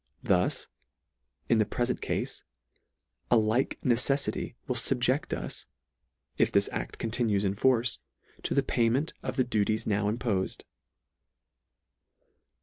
Thus, 0.23 0.65
in 1.47 1.59
the 1.59 1.63
prefent 1.65 2.01
cafe, 2.01 2.25
a 3.29 3.37
like 3.37 3.77
necejjity 3.83 4.55
will 4.65 4.73
fubjecl: 4.75 5.37
us, 5.37 5.67
it 6.39 6.51
this 6.53 6.67
ad: 6.69 6.97
continues 6.97 7.45
in 7.45 7.53
force, 7.53 7.99
to 8.41 8.55
the 8.55 8.63
payment 8.63 9.13
of 9.21 9.35
the 9.35 9.43
duties 9.43 9.85
now 9.85 10.09
impofed. 10.09 10.63